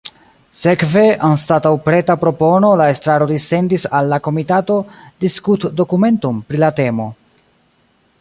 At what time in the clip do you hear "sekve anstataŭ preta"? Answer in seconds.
0.59-2.15